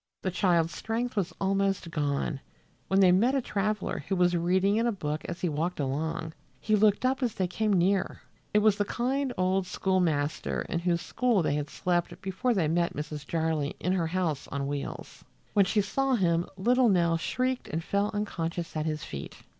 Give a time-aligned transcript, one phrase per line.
[0.23, 2.39] The child's strength was almost gone,
[2.87, 6.33] when they met a traveler who was reading in a book as he walked along.
[6.59, 8.19] He looked up as they came near.
[8.51, 12.95] It was the kind old schoolmaster in whose school they had slept before they met
[12.95, 13.27] Mrs.
[13.27, 15.23] Jarley in her house on wheels.
[15.53, 19.35] When she saw him little Nell shrieked and fell unconscious at his feet.